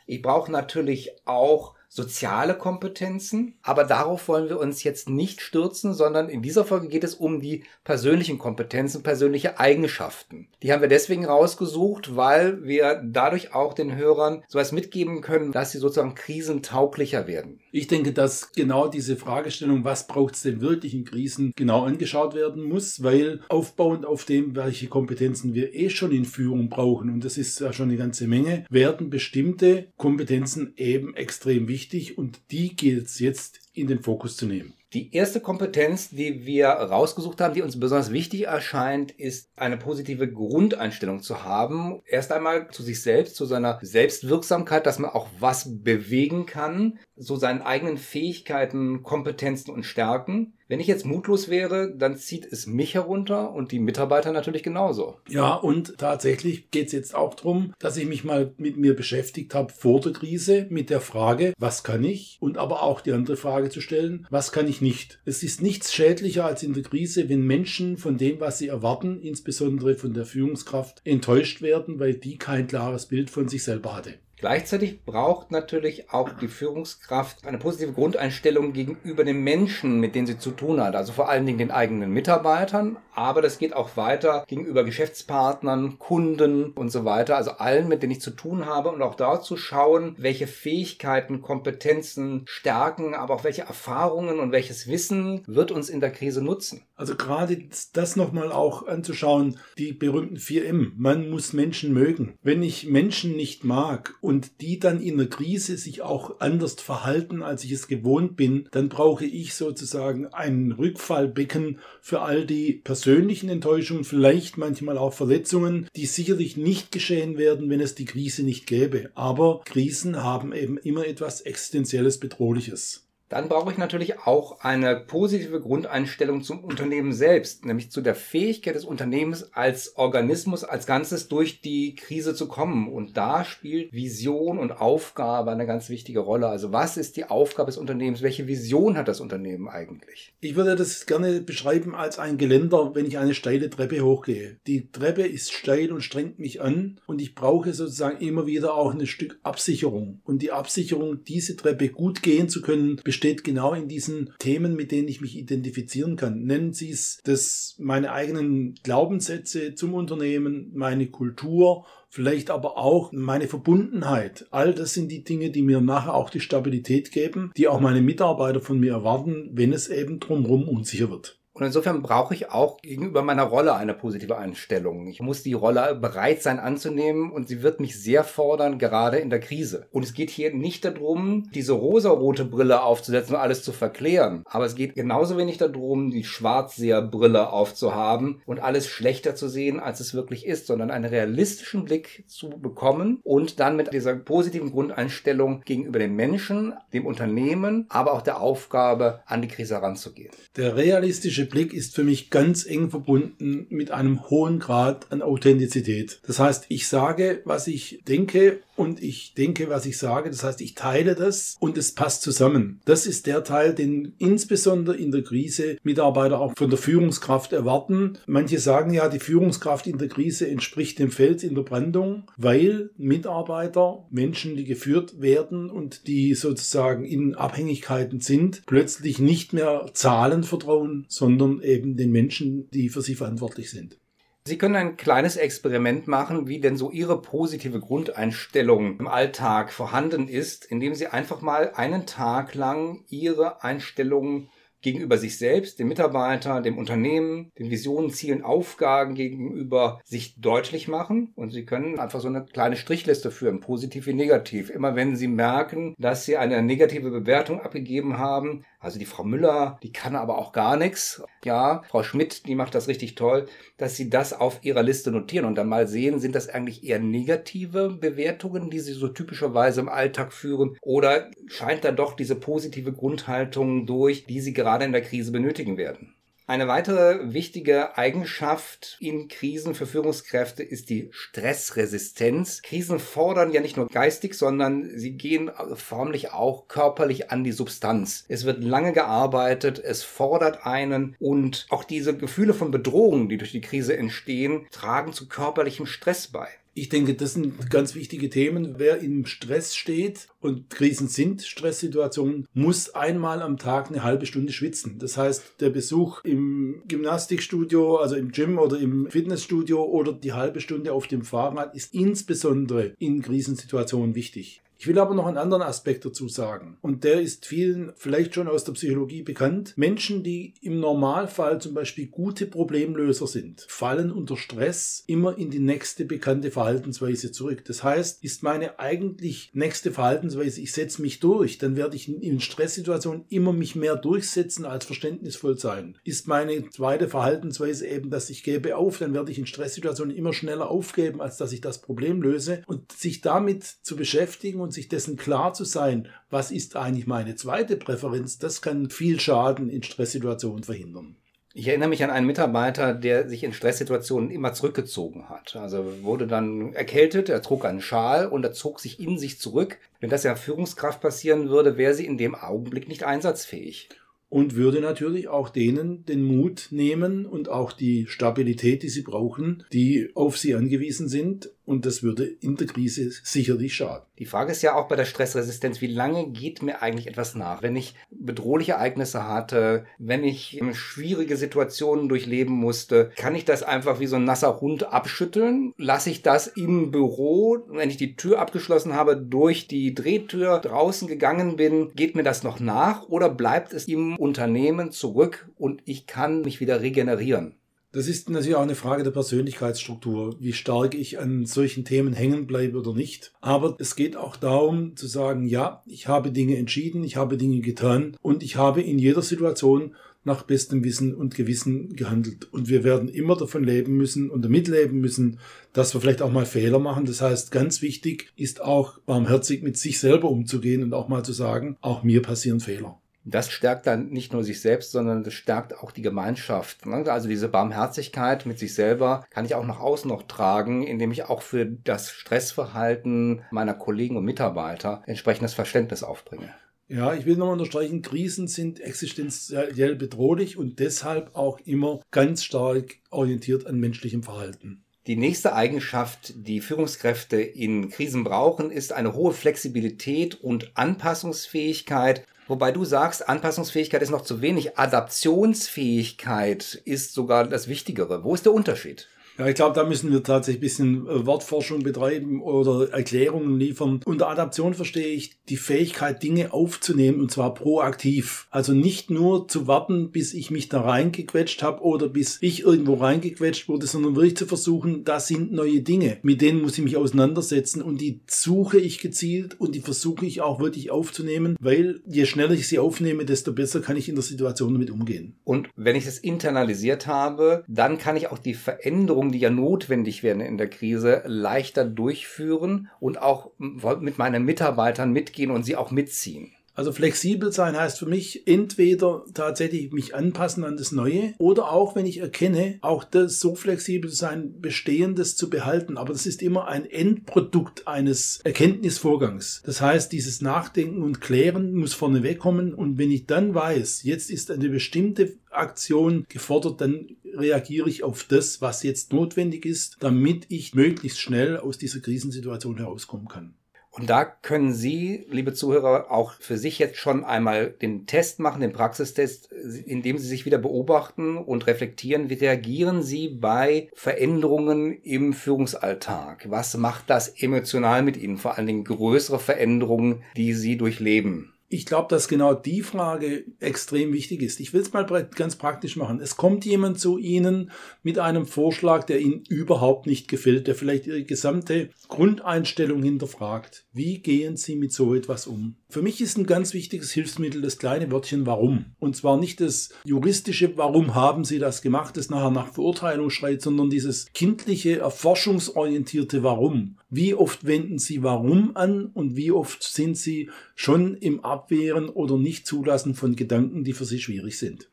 Ich 0.05 0.21
brauche 0.21 0.51
natürlich 0.51 1.11
auch 1.25 1.75
soziale 1.93 2.55
Kompetenzen, 2.55 3.53
aber 3.61 3.83
darauf 3.83 4.27
wollen 4.27 4.49
wir 4.49 4.59
uns 4.59 4.83
jetzt 4.83 5.09
nicht 5.09 5.41
stürzen, 5.41 5.93
sondern 5.93 6.27
in 6.27 6.41
dieser 6.41 6.65
Folge 6.65 6.87
geht 6.87 7.03
es 7.03 7.13
um 7.13 7.39
die 7.39 7.65
persönlichen 7.83 8.39
Kompetenzen, 8.39 9.03
persönliche 9.03 9.59
Eigenschaften. 9.59 10.47
Die 10.63 10.73
haben 10.73 10.81
wir 10.81 10.87
deswegen 10.87 11.23
rausgesucht, 11.23 12.15
weil 12.15 12.63
wir 12.63 13.03
dadurch 13.05 13.53
auch 13.53 13.75
den 13.75 13.95
Hörern 13.95 14.41
sowas 14.47 14.71
mitgeben 14.71 15.21
können, 15.21 15.51
dass 15.51 15.71
sie 15.71 15.77
sozusagen 15.77 16.15
krisentauglicher 16.15 17.27
werden. 17.27 17.59
Ich 17.71 17.87
denke, 17.87 18.11
dass 18.11 18.53
genau 18.53 18.87
diese 18.87 19.15
Fragestellung, 19.15 19.83
was 19.83 20.07
braucht 20.07 20.33
es 20.33 20.41
denn 20.41 20.61
wirklich 20.61 20.95
in 20.95 21.05
Krisen, 21.05 21.53
genau 21.55 21.83
angeschaut 21.83 22.33
werden 22.33 22.63
muss, 22.63 23.03
weil 23.03 23.41
aufbauend 23.49 24.03
auf 24.07 24.25
dem, 24.25 24.55
welche 24.55 24.87
Kompetenzen 24.87 25.53
wir 25.53 25.75
eh 25.75 25.91
schon 25.91 26.11
in 26.11 26.25
Führung 26.25 26.69
brauchen, 26.69 27.11
und 27.11 27.23
das 27.23 27.37
ist 27.37 27.59
ja 27.59 27.71
schon 27.71 27.89
eine 27.89 27.97
ganze 27.97 28.27
Menge, 28.27 28.65
werden 28.71 29.11
bestimmte 29.11 29.91
Kompetenzen 29.97 30.73
eben 30.75 31.15
extrem 31.15 31.67
wichtig 31.67 31.82
wichtig 31.83 32.17
und 32.17 32.39
die 32.51 32.75
gilt 32.75 33.07
es 33.07 33.19
jetzt 33.19 33.59
in 33.73 33.87
den 33.87 34.01
Fokus 34.01 34.37
zu 34.37 34.45
nehmen. 34.45 34.73
Die 34.93 35.11
erste 35.11 35.39
Kompetenz, 35.39 36.11
die 36.11 36.45
wir 36.45 36.67
rausgesucht 36.67 37.41
haben, 37.41 37.55
die 37.55 37.63
uns 37.63 37.79
besonders 37.79 38.11
wichtig 38.11 38.43
erscheint, 38.43 39.11
ist 39.11 39.49
eine 39.55 39.75
positive 39.75 40.31
Grundeinstellung 40.31 41.21
zu 41.23 41.43
haben. 41.43 42.03
Erst 42.05 42.31
einmal 42.31 42.69
zu 42.69 42.83
sich 42.83 43.01
selbst, 43.01 43.35
zu 43.35 43.45
seiner 43.45 43.79
Selbstwirksamkeit, 43.81 44.85
dass 44.85 44.99
man 44.99 45.09
auch 45.09 45.27
was 45.39 45.81
bewegen 45.83 46.45
kann, 46.45 46.99
so 47.15 47.35
seinen 47.35 47.63
eigenen 47.63 47.97
Fähigkeiten, 47.97 49.01
Kompetenzen 49.01 49.71
und 49.71 49.83
Stärken. 49.83 50.53
Wenn 50.67 50.79
ich 50.79 50.87
jetzt 50.87 51.05
mutlos 51.05 51.49
wäre, 51.49 51.93
dann 51.95 52.17
zieht 52.17 52.45
es 52.51 52.67
mich 52.67 52.95
herunter 52.95 53.51
und 53.53 53.71
die 53.71 53.79
Mitarbeiter 53.79 54.31
natürlich 54.31 54.63
genauso. 54.63 55.17
Ja, 55.29 55.53
und 55.53 55.97
tatsächlich 55.97 56.71
geht 56.71 56.87
es 56.87 56.93
jetzt 56.93 57.13
auch 57.13 57.35
darum, 57.35 57.73
dass 57.79 57.97
ich 57.97 58.07
mich 58.07 58.23
mal 58.23 58.53
mit 58.57 58.77
mir 58.77 58.95
beschäftigt 58.95 59.53
habe 59.53 59.71
vor 59.71 60.01
der 60.01 60.13
Krise 60.13 60.65
mit 60.69 60.89
der 60.89 61.01
Frage, 61.01 61.53
was 61.59 61.83
kann 61.83 62.03
ich? 62.03 62.37
Und 62.39 62.57
aber 62.57 62.81
auch 62.81 63.01
die 63.01 63.11
andere 63.11 63.37
Frage 63.37 63.62
zu 63.69 63.81
stellen, 63.81 64.27
was 64.29 64.51
kann 64.51 64.67
ich 64.67 64.81
nicht? 64.81 65.19
Es 65.25 65.43
ist 65.43 65.61
nichts 65.61 65.93
schädlicher 65.93 66.45
als 66.45 66.63
in 66.63 66.73
der 66.73 66.83
Krise, 66.83 67.29
wenn 67.29 67.45
Menschen 67.45 67.97
von 67.97 68.17
dem, 68.17 68.39
was 68.39 68.57
sie 68.57 68.67
erwarten, 68.67 69.21
insbesondere 69.21 69.95
von 69.95 70.13
der 70.13 70.25
Führungskraft, 70.25 71.01
enttäuscht 71.03 71.61
werden, 71.61 71.99
weil 71.99 72.15
die 72.15 72.37
kein 72.37 72.67
klares 72.67 73.07
Bild 73.07 73.29
von 73.29 73.47
sich 73.47 73.63
selber 73.63 73.95
hatte. 73.95 74.15
Gleichzeitig 74.43 75.05
braucht 75.05 75.51
natürlich 75.51 76.11
auch 76.11 76.29
die 76.33 76.49
Führungskraft 76.49 77.47
eine 77.47 77.57
positive 77.57 77.93
Grundeinstellung 77.93 78.73
gegenüber 78.73 79.23
den 79.23 79.41
Menschen, 79.41 80.01
mit 80.01 80.15
denen 80.15 80.27
sie 80.27 80.37
zu 80.37 80.51
tun 80.51 80.81
hat. 80.81 80.97
Also 80.97 81.13
vor 81.13 81.29
allen 81.29 81.45
Dingen 81.45 81.59
den 81.59 81.71
eigenen 81.71 82.11
Mitarbeitern, 82.11 82.97
aber 83.15 83.41
das 83.41 83.57
geht 83.57 83.73
auch 83.73 83.95
weiter 83.95 84.43
gegenüber 84.45 84.83
Geschäftspartnern, 84.83 85.97
Kunden 85.97 86.71
und 86.73 86.89
so 86.89 87.05
weiter. 87.05 87.37
Also 87.37 87.51
allen, 87.51 87.87
mit 87.87 88.03
denen 88.03 88.11
ich 88.11 88.19
zu 88.19 88.31
tun 88.31 88.65
habe 88.65 88.89
und 88.89 89.01
auch 89.01 89.15
dort 89.15 89.45
zu 89.45 89.55
schauen, 89.55 90.17
welche 90.17 90.47
Fähigkeiten, 90.47 91.41
Kompetenzen, 91.41 92.41
Stärken, 92.45 93.13
aber 93.13 93.35
auch 93.35 93.45
welche 93.45 93.61
Erfahrungen 93.61 94.41
und 94.41 94.51
welches 94.51 94.89
Wissen 94.89 95.45
wird 95.47 95.71
uns 95.71 95.87
in 95.87 96.01
der 96.01 96.11
Krise 96.11 96.43
nutzen. 96.43 96.81
Also 97.03 97.15
gerade 97.15 97.61
das 97.91 98.15
nochmal 98.15 98.53
auch 98.53 98.87
anzuschauen, 98.87 99.59
die 99.77 99.91
berühmten 99.91 100.37
4M. 100.37 100.93
Man 100.95 101.29
muss 101.29 101.51
Menschen 101.51 101.91
mögen. 101.91 102.35
Wenn 102.41 102.63
ich 102.63 102.87
Menschen 102.87 103.35
nicht 103.35 103.65
mag 103.65 104.15
und 104.21 104.61
die 104.61 104.79
dann 104.79 105.01
in 105.01 105.17
der 105.17 105.27
Krise 105.27 105.75
sich 105.75 106.01
auch 106.01 106.39
anders 106.39 106.75
verhalten, 106.75 107.43
als 107.43 107.65
ich 107.65 107.73
es 107.73 107.89
gewohnt 107.89 108.37
bin, 108.37 108.69
dann 108.71 108.87
brauche 108.87 109.25
ich 109.25 109.53
sozusagen 109.53 110.27
ein 110.27 110.71
Rückfallbecken 110.71 111.79
für 111.99 112.21
all 112.21 112.45
die 112.45 112.71
persönlichen 112.71 113.49
Enttäuschungen, 113.49 114.05
vielleicht 114.05 114.57
manchmal 114.57 114.97
auch 114.97 115.11
Verletzungen, 115.11 115.89
die 115.97 116.05
sicherlich 116.05 116.55
nicht 116.55 116.93
geschehen 116.93 117.37
werden, 117.37 117.69
wenn 117.69 117.81
es 117.81 117.95
die 117.95 118.05
Krise 118.05 118.43
nicht 118.43 118.65
gäbe. 118.65 119.11
Aber 119.13 119.59
Krisen 119.65 120.23
haben 120.23 120.53
eben 120.53 120.77
immer 120.77 121.05
etwas 121.05 121.41
Existenzielles 121.41 122.21
Bedrohliches. 122.21 123.03
Dann 123.33 123.49
brauche 123.49 123.71
ich 123.71 123.79
natürlich 123.79 124.19
auch 124.19 124.59
eine 124.59 124.95
positive 124.95 125.59
Grundeinstellung 125.59 126.43
zum 126.43 126.63
Unternehmen 126.63 127.13
selbst, 127.13 127.65
nämlich 127.65 127.89
zu 127.89 128.01
der 128.01 128.13
Fähigkeit 128.13 128.75
des 128.75 128.85
Unternehmens 128.85 129.51
als 129.53 129.97
Organismus, 129.97 130.63
als 130.63 130.85
Ganzes 130.85 131.29
durch 131.29 131.59
die 131.59 131.95
Krise 131.95 132.35
zu 132.35 132.47
kommen. 132.47 132.87
Und 132.93 133.17
da 133.17 133.43
spielt 133.43 133.91
Vision 133.91 134.59
und 134.59 134.73
Aufgabe 134.73 135.49
eine 135.49 135.65
ganz 135.65 135.89
wichtige 135.89 136.19
Rolle. 136.19 136.45
Also 136.45 136.73
was 136.73 136.95
ist 136.95 137.17
die 137.17 137.25
Aufgabe 137.25 137.71
des 137.71 137.79
Unternehmens? 137.79 138.21
Welche 138.21 138.45
Vision 138.45 138.97
hat 138.97 139.07
das 139.07 139.19
Unternehmen 139.19 139.67
eigentlich? 139.67 140.35
Ich 140.39 140.55
würde 140.55 140.75
das 140.75 141.07
gerne 141.07 141.41
beschreiben 141.41 141.95
als 141.95 142.19
ein 142.19 142.37
Geländer, 142.37 142.93
wenn 142.93 143.07
ich 143.07 143.17
eine 143.17 143.33
steile 143.33 143.71
Treppe 143.71 144.01
hochgehe. 144.01 144.57
Die 144.67 144.91
Treppe 144.91 145.23
ist 145.23 145.53
steil 145.53 145.91
und 145.91 146.03
strengt 146.03 146.37
mich 146.37 146.61
an 146.61 146.99
und 147.07 147.19
ich 147.19 147.33
brauche 147.33 147.73
sozusagen 147.73 148.23
immer 148.23 148.45
wieder 148.45 148.75
auch 148.75 148.93
ein 148.93 149.07
Stück 149.07 149.39
Absicherung. 149.41 150.21
Und 150.23 150.43
die 150.43 150.51
Absicherung, 150.51 151.23
diese 151.23 151.55
Treppe 151.55 151.89
gut 151.89 152.21
gehen 152.21 152.47
zu 152.47 152.61
können, 152.61 153.01
steht 153.23 153.45
genau 153.45 153.71
in 153.73 153.87
diesen 153.87 154.33
Themen, 154.37 154.75
mit 154.75 154.91
denen 154.91 155.07
ich 155.07 155.21
mich 155.21 155.37
identifizieren 155.37 156.17
kann. 156.17 156.43
Nennen 156.43 156.73
Sie 156.73 156.89
es 156.89 157.21
das 157.23 157.77
meine 157.79 158.11
eigenen 158.11 158.75
Glaubenssätze 158.83 159.75
zum 159.75 159.93
Unternehmen, 159.93 160.71
meine 160.73 161.07
Kultur, 161.07 161.85
vielleicht 162.09 162.49
aber 162.49 162.77
auch 162.77 163.13
meine 163.13 163.47
Verbundenheit. 163.47 164.45
All 164.51 164.73
das 164.73 164.93
sind 164.93 165.09
die 165.09 165.23
Dinge, 165.23 165.51
die 165.51 165.61
mir 165.61 165.79
nachher 165.79 166.15
auch 166.15 166.29
die 166.29 166.41
Stabilität 166.41 167.13
geben, 167.13 167.53
die 167.55 167.69
auch 167.69 167.79
meine 167.79 168.01
Mitarbeiter 168.01 168.59
von 168.59 168.77
mir 168.77 168.91
erwarten, 168.91 169.51
wenn 169.53 169.71
es 169.71 169.87
eben 169.87 170.19
drumherum 170.19 170.67
unsicher 170.67 171.09
wird. 171.09 171.39
Und 171.53 171.63
insofern 171.65 172.01
brauche 172.01 172.33
ich 172.33 172.49
auch 172.49 172.81
gegenüber 172.81 173.21
meiner 173.21 173.43
Rolle 173.43 173.75
eine 173.75 173.93
positive 173.93 174.37
Einstellung. 174.37 175.07
Ich 175.07 175.21
muss 175.21 175.43
die 175.43 175.53
Rolle 175.53 175.95
bereit 175.95 176.41
sein 176.41 176.59
anzunehmen 176.59 177.31
und 177.31 177.47
sie 177.47 177.61
wird 177.61 177.79
mich 177.79 178.01
sehr 178.01 178.23
fordern, 178.23 178.79
gerade 178.79 179.17
in 179.17 179.29
der 179.29 179.39
Krise. 179.39 179.85
Und 179.91 180.03
es 180.03 180.13
geht 180.13 180.31
hier 180.31 180.53
nicht 180.53 180.83
darum, 180.83 181.49
diese 181.53 181.73
rosarote 181.73 182.45
Brille 182.45 182.81
aufzusetzen 182.81 183.35
und 183.35 183.41
alles 183.41 183.63
zu 183.63 183.71
verklären. 183.71 184.43
Aber 184.45 184.65
es 184.65 184.73
geht 184.73 184.95
genauso 184.95 185.37
wenig 185.37 185.57
darum, 185.57 186.09
die 186.09 186.23
Schwarzseherbrille 186.23 187.51
aufzuhaben 187.51 188.41
und 188.47 188.59
alles 188.59 188.87
schlechter 188.87 189.35
zu 189.35 189.47
sehen, 189.47 189.79
als 189.79 189.99
es 189.99 190.15
wirklich 190.15 190.47
ist, 190.47 190.65
sondern 190.65 190.89
einen 190.89 191.05
realistischen 191.05 191.85
Blick 191.85 192.23
zu 192.27 192.49
bekommen 192.49 193.19
und 193.23 193.59
dann 193.59 193.75
mit 193.75 193.93
dieser 193.93 194.15
positiven 194.15 194.71
Grundeinstellung 194.71 195.61
gegenüber 195.61 195.99
den 195.99 196.15
Menschen, 196.15 196.73
dem 196.93 197.05
Unternehmen, 197.05 197.85
aber 197.89 198.13
auch 198.13 198.23
der 198.23 198.41
Aufgabe 198.41 199.21
an 199.27 199.43
die 199.43 199.47
Krise 199.47 199.75
heranzugehen. 199.75 200.31
Der 200.57 200.75
realistische 200.75 201.42
strategische 201.43 201.45
Blick 201.45 201.73
ist 201.73 201.95
für 201.95 202.03
mich 202.03 202.29
ganz 202.29 202.65
eng 202.65 202.89
verbunden 202.89 203.67
mit 203.69 203.91
einem 203.91 204.29
hohen 204.29 204.59
Grad 204.59 205.11
an 205.11 205.21
Authentizität. 205.21 206.19
Das 206.25 206.39
heißt, 206.39 206.65
ich 206.69 206.87
sage, 206.87 207.41
was 207.45 207.67
ich 207.67 208.01
denke 208.07 208.61
und 208.75 209.01
ich 209.03 209.33
denke, 209.35 209.69
was 209.69 209.85
ich 209.85 209.97
sage. 209.97 210.29
Das 210.29 210.43
heißt, 210.43 210.61
ich 210.61 210.75
teile 210.75 211.15
das 211.15 211.57
und 211.59 211.77
es 211.77 211.93
passt 211.93 212.23
zusammen. 212.23 212.79
Das 212.85 213.05
ist 213.05 213.27
der 213.27 213.43
Teil, 213.43 213.73
den 213.73 214.13
insbesondere 214.17 214.95
in 214.95 215.11
der 215.11 215.23
Krise 215.23 215.77
Mitarbeiter 215.83 216.39
auch 216.39 216.53
von 216.55 216.69
der 216.69 216.79
Führungskraft 216.79 217.53
erwarten. 217.53 218.17
Manche 218.25 218.59
sagen 218.59 218.93
ja, 218.93 219.09
die 219.09 219.19
Führungskraft 219.19 219.87
in 219.87 219.97
der 219.97 220.07
Krise 220.07 220.47
entspricht 220.47 220.99
dem 220.99 221.11
Fels 221.11 221.43
in 221.43 221.55
der 221.55 221.61
Brandung, 221.63 222.23
weil 222.37 222.89
Mitarbeiter, 222.97 224.05
Menschen, 224.09 224.55
die 224.55 224.63
geführt 224.63 225.21
werden 225.21 225.69
und 225.69 226.07
die 226.07 226.33
sozusagen 226.33 227.05
in 227.05 227.35
Abhängigkeiten 227.35 228.19
sind, 228.21 228.63
plötzlich 228.65 229.19
nicht 229.19 229.53
mehr 229.53 229.85
Zahlen 229.93 230.43
vertrauen, 230.43 231.05
sondern 231.07 231.32
eben 231.61 231.97
den 231.97 232.11
Menschen, 232.11 232.69
die 232.71 232.89
für 232.89 233.01
sie 233.01 233.15
verantwortlich 233.15 233.71
sind. 233.71 233.97
Sie 234.45 234.57
können 234.57 234.75
ein 234.75 234.97
kleines 234.97 235.37
Experiment 235.37 236.07
machen, 236.07 236.49
wie 236.49 236.59
denn 236.59 236.75
so 236.75 236.91
Ihre 236.91 237.21
positive 237.21 237.79
Grundeinstellung 237.79 238.99
im 238.99 239.07
Alltag 239.07 239.71
vorhanden 239.71 240.27
ist, 240.27 240.65
indem 240.65 240.95
Sie 240.95 241.07
einfach 241.07 241.39
mal 241.39 241.71
einen 241.75 242.05
Tag 242.05 242.53
lang 242.53 243.05
Ihre 243.07 243.63
Einstellung 243.63 244.49
gegenüber 244.83 245.17
sich 245.17 245.37
selbst, 245.37 245.79
dem 245.79 245.87
Mitarbeiter, 245.87 246.61
dem 246.61 246.77
Unternehmen, 246.77 247.51
den 247.57 247.71
Visionen, 247.71 248.11
Zielen, 248.11 248.43
Aufgaben 248.43 249.15
gegenüber 249.15 250.01
sich 250.03 250.39
deutlich 250.39 250.87
machen. 250.87 251.31
Und 251.35 251.51
Sie 251.51 251.65
können 251.65 251.97
einfach 251.97 252.19
so 252.19 252.27
eine 252.27 252.45
kleine 252.45 252.75
Strichliste 252.75 253.31
führen, 253.31 253.61
positiv 253.61 254.05
wie 254.05 254.13
negativ. 254.13 254.69
Immer 254.69 254.95
wenn 254.95 255.15
Sie 255.15 255.29
merken, 255.29 255.95
dass 255.97 256.25
Sie 256.25 256.37
eine 256.37 256.61
negative 256.61 257.09
Bewertung 257.09 257.61
abgegeben 257.61 258.17
haben, 258.17 258.65
also 258.83 258.99
die 258.99 259.05
Frau 259.05 259.23
Müller, 259.23 259.79
die 259.81 259.93
kann 259.93 260.15
aber 260.15 260.37
auch 260.37 260.51
gar 260.51 260.77
nichts. 260.77 261.23
Ja, 261.45 261.83
Frau 261.89 262.03
Schmidt, 262.03 262.47
die 262.47 262.55
macht 262.55 262.75
das 262.75 262.87
richtig 262.87 263.15
toll, 263.15 263.47
dass 263.77 263.95
Sie 263.95 264.09
das 264.09 264.33
auf 264.33 264.59
Ihrer 264.63 264.83
Liste 264.83 265.11
notieren 265.11 265.45
und 265.45 265.55
dann 265.55 265.69
mal 265.69 265.87
sehen, 265.87 266.19
sind 266.19 266.35
das 266.35 266.49
eigentlich 266.49 266.83
eher 266.83 266.99
negative 266.99 267.89
Bewertungen, 267.89 268.69
die 268.69 268.79
Sie 268.79 268.93
so 268.93 269.07
typischerweise 269.07 269.81
im 269.81 269.89
Alltag 269.89 270.33
führen 270.33 270.77
oder 270.81 271.31
scheint 271.47 271.85
da 271.85 271.91
doch 271.91 272.13
diese 272.15 272.35
positive 272.35 272.93
Grundhaltung 272.93 273.85
durch, 273.85 274.25
die 274.25 274.41
Sie 274.41 274.53
gerade 274.53 274.85
in 274.85 274.91
der 274.91 275.01
Krise 275.01 275.31
benötigen 275.31 275.77
werden? 275.77 276.12
Eine 276.45 276.67
weitere 276.67 277.33
wichtige 277.33 277.97
Eigenschaft 277.97 278.97
in 278.99 279.29
Krisen 279.29 279.75
für 279.75 279.85
Führungskräfte 279.85 280.61
ist 280.61 280.89
die 280.89 281.07
Stressresistenz. 281.11 282.61
Krisen 282.61 282.99
fordern 282.99 283.53
ja 283.53 283.61
nicht 283.61 283.77
nur 283.77 283.87
geistig, 283.87 284.33
sondern 284.33 284.89
sie 284.97 285.13
gehen 285.13 285.49
förmlich 285.75 286.33
auch 286.33 286.67
körperlich 286.67 287.31
an 287.31 287.45
die 287.45 287.53
Substanz. 287.53 288.25
Es 288.27 288.43
wird 288.43 288.61
lange 288.61 288.91
gearbeitet, 288.91 289.79
es 289.79 290.03
fordert 290.03 290.65
einen 290.65 291.15
und 291.17 291.65
auch 291.69 291.85
diese 291.85 292.17
Gefühle 292.17 292.53
von 292.53 292.71
Bedrohung, 292.71 293.29
die 293.29 293.37
durch 293.37 293.51
die 293.51 293.61
Krise 293.61 293.95
entstehen, 293.95 294.67
tragen 294.69 295.13
zu 295.13 295.29
körperlichem 295.29 295.85
Stress 295.85 296.27
bei. 296.27 296.49
Ich 296.75 296.89
denke, 296.89 297.13
das 297.13 297.33
sind 297.33 297.69
ganz 297.69 297.93
wichtige 297.93 298.31
Themen. 298.31 298.75
Wer 298.79 298.97
im 298.97 299.27
Stress 299.27 299.75
steht 299.75 300.27
und 300.39 300.71
Krisen 300.71 301.07
sind 301.07 301.43
Stresssituationen, 301.43 302.47
muss 302.53 302.95
einmal 302.95 303.43
am 303.43 303.57
Tag 303.57 303.89
eine 303.89 304.03
halbe 304.03 304.25
Stunde 304.25 304.51
schwitzen. 304.51 304.97
Das 304.97 305.15
heißt, 305.15 305.61
der 305.61 305.69
Besuch 305.69 306.23
im 306.23 306.81
Gymnastikstudio, 306.87 307.97
also 307.97 308.15
im 308.15 308.31
Gym 308.31 308.57
oder 308.57 308.79
im 308.79 309.07
Fitnessstudio 309.07 309.83
oder 309.83 310.13
die 310.13 310.33
halbe 310.33 310.61
Stunde 310.61 310.93
auf 310.93 311.05
dem 311.05 311.21
Fahrrad 311.21 311.75
ist 311.75 311.93
insbesondere 311.93 312.95
in 312.97 313.21
Krisensituationen 313.21 314.15
wichtig. 314.15 314.63
Ich 314.83 314.87
will 314.87 314.99
aber 314.99 315.15
noch 315.15 315.27
einen 315.27 315.37
anderen 315.37 315.63
Aspekt 315.63 316.03
dazu 316.03 316.27
sagen. 316.27 316.77
Und 316.81 317.05
der 317.05 317.21
ist 317.21 317.45
vielen 317.45 317.93
vielleicht 317.95 318.35
schon 318.35 318.49
aus 318.49 318.65
der 318.65 318.73
Psychologie 318.73 319.21
bekannt. 319.21 319.71
Menschen, 319.77 320.23
die 320.23 320.55
im 320.59 320.81
Normalfall 320.81 321.61
zum 321.61 321.73
Beispiel 321.73 322.07
gute 322.07 322.47
Problemlöser 322.47 323.25
sind, 323.25 323.65
fallen 323.69 324.11
unter 324.11 324.35
Stress 324.35 325.05
immer 325.07 325.37
in 325.37 325.51
die 325.51 325.59
nächste 325.59 326.03
bekannte 326.03 326.51
Verhaltensweise 326.51 327.31
zurück. 327.31 327.63
Das 327.63 327.81
heißt, 327.81 328.25
ist 328.25 328.43
meine 328.43 328.77
eigentlich 328.77 329.51
nächste 329.53 329.91
Verhaltensweise, 329.91 330.59
ich 330.59 330.73
setze 330.73 331.01
mich 331.01 331.21
durch, 331.21 331.59
dann 331.59 331.77
werde 331.77 331.95
ich 331.95 332.09
in 332.09 332.41
Stresssituationen 332.41 333.23
immer 333.29 333.53
mich 333.53 333.77
mehr 333.77 333.95
durchsetzen 333.95 334.65
als 334.65 334.83
verständnisvoll 334.83 335.57
sein. 335.57 335.97
Ist 336.03 336.27
meine 336.27 336.69
zweite 336.71 337.07
Verhaltensweise 337.07 337.87
eben, 337.87 338.09
dass 338.09 338.29
ich 338.29 338.43
gebe 338.43 338.75
auf, 338.75 338.97
dann 338.97 339.13
werde 339.13 339.31
ich 339.31 339.39
in 339.39 339.47
Stresssituationen 339.47 340.13
immer 340.13 340.33
schneller 340.33 340.69
aufgeben, 340.69 341.21
als 341.21 341.37
dass 341.37 341.53
ich 341.53 341.61
das 341.61 341.79
Problem 341.79 342.21
löse. 342.21 342.63
Und 342.67 342.91
sich 342.91 343.21
damit 343.21 343.63
zu 343.63 343.95
beschäftigen 343.95 344.59
und 344.59 344.72
sich 344.73 344.89
dessen 344.89 345.15
klar 345.15 345.53
zu 345.53 345.63
sein, 345.63 346.07
was 346.29 346.51
ist 346.51 346.75
eigentlich 346.75 347.07
meine 347.07 347.35
zweite 347.35 347.77
Präferenz, 347.77 348.37
das 348.39 348.61
kann 348.61 348.89
viel 348.89 349.19
Schaden 349.19 349.69
in 349.69 349.83
Stresssituationen 349.83 350.63
verhindern. 350.63 351.15
Ich 351.55 351.67
erinnere 351.67 351.89
mich 351.89 352.03
an 352.03 352.09
einen 352.09 352.25
Mitarbeiter, 352.25 352.95
der 352.95 353.29
sich 353.29 353.43
in 353.43 353.53
Stresssituationen 353.53 354.31
immer 354.31 354.53
zurückgezogen 354.53 355.29
hat. 355.29 355.55
Also 355.55 355.85
wurde 356.01 356.25
dann 356.25 356.73
erkältet, 356.73 357.29
er 357.29 357.43
trug 357.43 357.65
einen 357.65 357.79
Schal 357.79 358.25
und 358.25 358.43
er 358.43 358.53
zog 358.53 358.79
sich 358.79 358.99
in 358.99 359.19
sich 359.19 359.39
zurück. 359.39 359.77
Wenn 359.99 360.09
das 360.09 360.23
ja 360.23 360.35
Führungskraft 360.35 360.99
passieren 360.99 361.49
würde, 361.49 361.77
wäre 361.77 361.93
sie 361.93 362.07
in 362.07 362.17
dem 362.17 362.33
Augenblick 362.33 362.87
nicht 362.87 363.03
einsatzfähig 363.03 363.89
und 364.33 364.55
würde 364.55 364.81
natürlich 364.81 365.27
auch 365.27 365.49
denen 365.49 366.05
den 366.05 366.23
Mut 366.23 366.69
nehmen 366.71 367.27
und 367.27 367.49
auch 367.49 367.71
die 367.71 368.07
Stabilität, 368.07 368.81
die 368.81 368.89
sie 368.89 369.03
brauchen, 369.03 369.63
die 369.71 370.09
auf 370.15 370.39
sie 370.39 370.55
angewiesen 370.55 371.07
sind. 371.07 371.51
Und 371.65 371.85
das 371.85 372.03
würde 372.03 372.25
in 372.25 372.57
der 372.57 372.67
Krise 372.67 373.09
sicherlich 373.23 373.73
schaden. 373.73 374.05
Die 374.19 374.25
Frage 374.25 374.51
ist 374.51 374.61
ja 374.61 374.75
auch 374.75 374.87
bei 374.87 374.95
der 374.95 375.05
Stressresistenz, 375.05 375.79
wie 375.79 375.87
lange 375.87 376.29
geht 376.29 376.61
mir 376.61 376.81
eigentlich 376.81 377.07
etwas 377.07 377.35
nach? 377.35 377.61
Wenn 377.61 377.75
ich 377.75 377.95
bedrohliche 378.11 378.73
Ereignisse 378.73 379.27
hatte, 379.27 379.85
wenn 379.97 380.23
ich 380.23 380.61
schwierige 380.73 381.37
Situationen 381.37 382.09
durchleben 382.09 382.53
musste, 382.53 383.11
kann 383.15 383.35
ich 383.35 383.45
das 383.45 383.63
einfach 383.63 383.99
wie 383.99 384.07
so 384.07 384.17
ein 384.17 384.25
nasser 384.25 384.59
Hund 384.59 384.91
abschütteln? 384.91 385.73
Lasse 385.77 386.09
ich 386.09 386.21
das 386.21 386.47
im 386.47 386.91
Büro, 386.91 387.59
wenn 387.69 387.89
ich 387.89 387.97
die 387.97 388.15
Tür 388.15 388.39
abgeschlossen 388.39 388.93
habe, 388.93 389.15
durch 389.15 389.67
die 389.67 389.95
Drehtür 389.95 390.59
draußen 390.59 391.07
gegangen 391.07 391.55
bin, 391.55 391.91
geht 391.95 392.15
mir 392.15 392.23
das 392.23 392.43
noch 392.43 392.59
nach 392.59 393.07
oder 393.07 393.29
bleibt 393.29 393.73
es 393.73 393.87
im 393.87 394.17
Unternehmen 394.17 394.91
zurück 394.91 395.49
und 395.57 395.81
ich 395.85 396.07
kann 396.07 396.41
mich 396.41 396.59
wieder 396.59 396.81
regenerieren. 396.81 397.55
Das 397.93 398.07
ist 398.07 398.27
natürlich 398.27 398.55
auch 398.55 398.63
eine 398.63 398.73
Frage 398.73 399.03
der 399.03 399.11
Persönlichkeitsstruktur, 399.11 400.35
wie 400.39 400.51
stark 400.51 400.95
ich 400.95 401.19
an 401.19 401.45
solchen 401.45 401.85
Themen 401.85 402.13
hängen 402.13 402.47
bleibe 402.47 402.79
oder 402.79 402.95
nicht. 402.95 403.33
Aber 403.39 403.75
es 403.77 403.95
geht 403.95 404.17
auch 404.17 404.35
darum 404.35 404.95
zu 404.95 405.05
sagen, 405.05 405.45
ja, 405.45 405.83
ich 405.85 406.07
habe 406.07 406.31
Dinge 406.31 406.57
entschieden, 406.57 407.03
ich 407.03 407.17
habe 407.17 407.37
Dinge 407.37 407.59
getan 407.59 408.17
und 408.23 408.41
ich 408.41 408.55
habe 408.55 408.81
in 408.81 408.97
jeder 408.97 409.21
Situation 409.21 409.93
nach 410.23 410.41
bestem 410.41 410.83
Wissen 410.83 411.13
und 411.13 411.35
Gewissen 411.35 411.95
gehandelt. 411.95 412.51
Und 412.51 412.67
wir 412.67 412.83
werden 412.83 413.09
immer 413.09 413.35
davon 413.35 413.63
leben 413.63 413.95
müssen 413.95 414.31
und 414.31 414.43
damit 414.43 414.67
leben 414.67 414.99
müssen, 414.99 415.37
dass 415.71 415.93
wir 415.93 416.01
vielleicht 416.01 416.23
auch 416.23 416.31
mal 416.31 416.47
Fehler 416.47 416.79
machen. 416.79 417.05
Das 417.05 417.21
heißt, 417.21 417.51
ganz 417.51 417.83
wichtig 417.83 418.31
ist 418.35 418.59
auch 418.59 418.97
barmherzig 419.01 419.61
mit 419.61 419.77
sich 419.77 419.99
selber 419.99 420.31
umzugehen 420.31 420.81
und 420.81 420.95
auch 420.95 421.09
mal 421.09 421.23
zu 421.23 421.33
sagen, 421.33 421.77
auch 421.81 422.01
mir 422.01 422.23
passieren 422.23 422.59
Fehler. 422.59 422.97
Das 423.25 423.49
stärkt 423.51 423.87
dann 423.87 424.09
nicht 424.09 424.33
nur 424.33 424.43
sich 424.43 424.59
selbst, 424.59 424.91
sondern 424.91 425.23
das 425.23 425.33
stärkt 425.33 425.77
auch 425.77 425.91
die 425.91 426.01
Gemeinschaft. 426.01 426.85
Ne? 426.85 427.09
Also 427.09 427.29
diese 427.29 427.47
Barmherzigkeit 427.47 428.45
mit 428.45 428.59
sich 428.59 428.73
selber 428.73 429.25
kann 429.29 429.45
ich 429.45 429.55
auch 429.55 429.65
nach 429.65 429.79
außen 429.79 430.09
noch 430.09 430.23
tragen, 430.23 430.83
indem 430.83 431.11
ich 431.11 431.23
auch 431.25 431.41
für 431.41 431.65
das 431.65 432.11
Stressverhalten 432.11 433.41
meiner 433.51 433.73
Kollegen 433.73 434.17
und 434.17 434.25
Mitarbeiter 434.25 435.03
entsprechendes 435.05 435.53
Verständnis 435.53 436.03
aufbringe. 436.03 436.53
Ja, 436.89 437.13
ich 437.13 437.25
will 437.25 437.37
nochmal 437.37 437.53
unterstreichen, 437.53 438.01
Krisen 438.01 438.47
sind 438.47 438.81
existenziell 438.81 439.95
bedrohlich 439.95 440.57
und 440.57 440.79
deshalb 440.79 441.33
auch 441.33 441.59
immer 441.65 442.01
ganz 442.11 442.43
stark 442.43 442.97
orientiert 443.09 443.65
an 443.65 443.79
menschlichem 443.79 444.21
Verhalten. 444.21 444.83
Die 445.07 445.15
nächste 445.17 445.53
Eigenschaft, 445.53 446.33
die 446.35 446.61
Führungskräfte 446.61 447.41
in 447.41 447.89
Krisen 447.89 448.23
brauchen, 448.23 448.71
ist 448.71 448.93
eine 448.93 449.13
hohe 449.13 449.33
Flexibilität 449.33 450.35
und 450.35 450.71
Anpassungsfähigkeit 450.75 452.25
Wobei 452.47 452.71
du 452.71 452.85
sagst, 452.85 453.29
Anpassungsfähigkeit 453.29 454.01
ist 454.01 454.09
noch 454.09 454.23
zu 454.23 454.41
wenig. 454.41 454.77
Adaptionsfähigkeit 454.77 456.81
ist 456.85 457.13
sogar 457.13 457.47
das 457.47 457.67
Wichtigere. 457.67 458.23
Wo 458.23 458.33
ist 458.35 458.45
der 458.45 458.53
Unterschied? 458.53 459.07
Ja, 459.37 459.47
ich 459.47 459.55
glaube, 459.55 459.75
da 459.75 459.83
müssen 459.83 460.11
wir 460.11 460.21
tatsächlich 460.21 460.59
ein 460.59 460.61
bisschen 460.61 461.07
äh, 461.07 461.25
Wortforschung 461.25 461.81
betreiben 461.81 462.41
oder 462.41 462.91
Erklärungen 462.91 463.57
liefern. 463.59 464.01
Unter 464.05 464.29
Adaption 464.29 464.75
verstehe 464.75 465.07
ich 465.07 465.37
die 465.49 465.57
Fähigkeit, 465.57 466.21
Dinge 466.21 466.53
aufzunehmen 466.53 467.19
und 467.19 467.31
zwar 467.31 467.53
proaktiv. 467.55 468.47
Also 468.51 468.73
nicht 468.73 469.09
nur 469.09 469.47
zu 469.47 469.65
warten, 469.65 470.11
bis 470.11 470.35
ich 470.35 470.51
mich 470.51 470.69
da 470.69 470.81
reingequetscht 470.81 471.63
habe 471.63 471.81
oder 471.81 472.09
bis 472.09 472.37
ich 472.41 472.61
irgendwo 472.61 472.93
reingequetscht 472.93 473.67
wurde, 473.67 473.87
sondern 473.87 474.15
wirklich 474.15 474.37
zu 474.37 474.45
versuchen, 474.45 475.03
da 475.03 475.19
sind 475.19 475.51
neue 475.51 475.81
Dinge. 475.81 476.17
Mit 476.21 476.41
denen 476.41 476.61
muss 476.61 476.77
ich 476.77 476.83
mich 476.83 476.97
auseinandersetzen 476.97 477.81
und 477.81 478.01
die 478.01 478.19
suche 478.27 478.79
ich 478.79 478.99
gezielt 478.99 479.59
und 479.59 479.73
die 479.73 479.81
versuche 479.81 480.27
ich 480.27 480.41
auch 480.41 480.59
wirklich 480.59 480.91
aufzunehmen, 480.91 481.57
weil 481.59 482.01
je 482.05 482.25
schneller 482.25 482.51
ich 482.51 482.67
sie 482.67 482.77
aufnehme, 482.77 483.25
desto 483.25 483.51
besser 483.51 483.81
kann 483.81 483.97
ich 483.97 484.09
in 484.09 484.15
der 484.15 484.23
Situation 484.23 484.73
damit 484.73 484.91
umgehen. 484.91 485.35
Und 485.43 485.69
wenn 485.75 485.95
ich 485.95 486.05
es 486.05 486.19
internalisiert 486.19 487.07
habe, 487.07 487.63
dann 487.67 487.97
kann 487.97 488.15
ich 488.15 488.31
auch 488.31 488.37
die 488.37 488.53
Veränderung 488.53 489.22
Veränderungen, 489.23 489.31
die 489.31 489.39
ja 489.39 489.49
notwendig 489.49 490.23
werden 490.23 490.41
in 490.41 490.57
der 490.57 490.69
Krise, 490.69 491.23
leichter 491.25 491.85
durchführen 491.85 492.89
und 492.99 493.21
auch 493.21 493.51
mit 493.57 494.17
meinen 494.17 494.43
Mitarbeitern 494.43 495.11
mitgehen 495.11 495.51
und 495.51 495.63
sie 495.63 495.75
auch 495.75 495.91
mitziehen. 495.91 496.51
Also 496.75 496.91
flexibel 496.91 497.51
sein 497.51 497.77
heißt 497.77 497.99
für 497.99 498.07
mich 498.07 498.47
entweder 498.47 499.25
tatsächlich 499.35 499.91
mich 499.91 500.15
anpassen 500.15 500.63
an 500.63 500.75
das 500.75 500.91
Neue 500.91 501.35
oder 501.37 501.71
auch, 501.71 501.95
wenn 501.95 502.07
ich 502.07 502.17
erkenne, 502.17 502.79
auch 502.81 503.03
das 503.03 503.39
so 503.39 503.53
flexibel 503.53 504.09
sein, 504.09 504.59
Bestehendes 504.59 505.35
zu 505.35 505.51
behalten. 505.51 505.97
Aber 505.97 506.13
das 506.13 506.25
ist 506.25 506.41
immer 506.41 506.67
ein 506.67 506.89
Endprodukt 506.89 507.87
eines 507.87 508.39
Erkenntnisvorgangs. 508.43 509.61
Das 509.63 509.81
heißt, 509.81 510.11
dieses 510.11 510.41
Nachdenken 510.41 511.03
und 511.03 511.21
Klären 511.21 511.75
muss 511.75 511.93
vorne 511.93 512.23
wegkommen 512.23 512.73
und 512.73 512.97
wenn 512.97 513.11
ich 513.11 513.27
dann 513.27 513.53
weiß, 513.53 514.01
jetzt 514.01 514.31
ist 514.31 514.49
eine 514.49 514.69
bestimmte 514.69 515.33
Aktion 515.51 516.25
gefordert, 516.27 516.81
dann 516.81 517.07
reagiere 517.37 517.89
ich 517.89 518.03
auf 518.03 518.23
das, 518.23 518.61
was 518.61 518.83
jetzt 518.83 519.13
notwendig 519.13 519.65
ist, 519.65 519.97
damit 519.99 520.45
ich 520.49 520.73
möglichst 520.73 521.19
schnell 521.19 521.57
aus 521.57 521.77
dieser 521.77 521.99
Krisensituation 521.99 522.77
herauskommen 522.77 523.27
kann. 523.27 523.55
Und 523.95 524.09
da 524.09 524.25
können 524.25 524.73
Sie, 524.73 525.27
liebe 525.29 525.53
Zuhörer, 525.53 526.09
auch 526.09 526.33
für 526.39 526.57
sich 526.57 526.79
jetzt 526.79 526.97
schon 526.97 527.23
einmal 527.23 527.69
den 527.69 528.07
Test 528.07 528.39
machen, 528.39 528.61
den 528.61 528.73
Praxistest, 528.73 529.51
indem 529.85 530.17
Sie 530.17 530.27
sich 530.27 530.47
wieder 530.47 530.57
beobachten 530.57 531.37
und 531.37 531.67
reflektieren, 531.67 532.27
wie 532.31 532.33
reagieren 532.33 533.03
Sie 533.03 533.27
bei 533.27 533.89
Veränderungen 533.93 534.99
im 535.03 535.33
Führungsalltag? 535.33 536.49
Was 536.49 536.75
macht 536.75 537.11
das 537.11 537.27
emotional 537.39 538.01
mit 538.01 538.17
Ihnen? 538.17 538.37
Vor 538.39 538.57
allen 538.57 538.65
Dingen 538.65 538.83
größere 538.83 539.37
Veränderungen, 539.37 540.23
die 540.35 540.53
Sie 540.53 540.75
durchleben. 540.75 541.52
Ich 541.73 541.87
glaube, 541.87 542.07
dass 542.07 542.27
genau 542.27 542.53
die 542.53 542.83
Frage 542.83 543.45
extrem 543.59 544.13
wichtig 544.13 544.43
ist. 544.43 544.59
Ich 544.59 544.73
will 544.73 544.81
es 544.81 544.93
mal 544.93 545.05
ganz 545.35 545.55
praktisch 545.55 545.95
machen. 545.95 546.19
Es 546.21 546.37
kommt 546.37 546.65
jemand 546.65 546.99
zu 546.99 547.17
Ihnen 547.17 547.71
mit 548.03 548.19
einem 548.19 548.45
Vorschlag, 548.45 549.05
der 549.05 549.19
Ihnen 549.19 549.41
überhaupt 549.49 550.05
nicht 550.05 550.27
gefällt, 550.27 550.67
der 550.67 550.75
vielleicht 550.75 551.07
Ihre 551.07 551.23
gesamte 551.23 551.89
Grundeinstellung 552.09 553.01
hinterfragt. 553.01 553.87
Wie 553.91 554.19
gehen 554.19 554.55
Sie 554.55 554.75
mit 554.75 554.93
so 554.93 555.15
etwas 555.15 555.47
um? 555.47 555.77
Für 555.89 556.03
mich 556.03 556.21
ist 556.21 556.37
ein 556.37 556.45
ganz 556.45 556.75
wichtiges 556.75 557.11
Hilfsmittel 557.11 557.63
das 557.63 557.79
kleine 557.79 558.11
Wörtchen 558.11 558.45
Warum. 558.45 558.85
Und 558.99 559.15
zwar 559.15 559.37
nicht 559.37 559.59
das 559.59 559.89
juristische 560.05 560.77
Warum 560.77 561.15
haben 561.15 561.43
Sie 561.43 561.57
das 561.57 561.81
gemacht, 561.81 562.17
das 562.17 562.29
nachher 562.29 562.51
nach 562.51 562.71
Verurteilung 562.71 563.31
schreit, 563.31 563.63
sondern 563.63 563.89
dieses 563.89 564.27
kindliche, 564.33 564.99
erforschungsorientierte 564.99 566.43
Warum. 566.43 566.97
Wie 567.09 567.35
oft 567.35 567.65
wenden 567.65 567.99
Sie 567.99 568.23
Warum 568.23 568.75
an 568.75 569.05
und 569.05 569.35
wie 569.35 569.51
oft 569.51 569.83
sind 569.83 570.17
Sie 570.17 570.49
schon 570.75 571.15
im 571.15 571.43
Abwehren 571.43 572.09
oder 572.09 572.37
Nicht-Zulassen 572.37 573.15
von 573.15 573.35
Gedanken, 573.35 573.83
die 573.83 573.93
für 573.93 574.05
Sie 574.05 574.19
schwierig 574.19 574.57
sind? 574.57 574.89